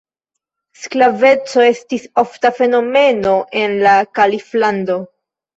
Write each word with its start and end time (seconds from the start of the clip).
Sklaveco 0.85 1.65
estis 1.67 2.09
ofta 2.23 2.53
fenomeno 2.61 3.37
en 3.63 3.79
la 3.85 3.95
Kaliflando. 4.21 4.99